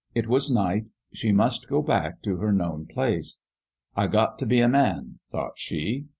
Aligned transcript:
It 0.15 0.27
was 0.27 0.49
night: 0.49 0.87
she 1.13 1.31
must 1.31 1.67
go 1.69 1.83
back 1.83 2.23
to 2.23 2.37
her 2.37 2.51
known 2.51 2.87
place." 2.87 3.39
I 3.95 4.07
got 4.07 4.39
t' 4.39 4.47
be 4.47 4.59
a 4.59 4.67
man," 4.67 5.19
thought 5.29 5.59
she. 5.59 6.07